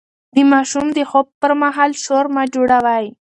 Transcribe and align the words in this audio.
د 0.35 0.37
ماشوم 0.51 0.85
د 0.97 0.99
خوب 1.09 1.27
پر 1.41 1.51
مهال 1.61 1.91
شور 2.03 2.25
مه 2.35 2.43
جوړوئ. 2.53 3.05